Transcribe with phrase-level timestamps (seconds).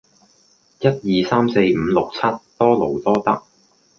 [0.79, 2.19] 一二三四五六七，
[2.57, 3.43] 多勞多得